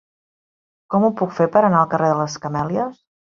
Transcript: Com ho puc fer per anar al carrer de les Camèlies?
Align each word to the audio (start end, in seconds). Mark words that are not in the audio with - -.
Com 0.93 1.05
ho 1.05 1.11
puc 1.19 1.35
fer 1.41 1.47
per 1.57 1.63
anar 1.67 1.81
al 1.83 1.91
carrer 1.93 2.09
de 2.13 2.17
les 2.21 2.39
Camèlies? 2.47 2.99